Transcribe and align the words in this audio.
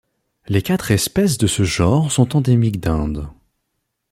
Les 0.47 0.63
quatre 0.63 0.89
espèces 0.89 1.37
de 1.37 1.45
ce 1.45 1.61
genre 1.61 2.11
sont 2.11 2.35
endémiques 2.35 2.79
d'Inde. 2.79 3.29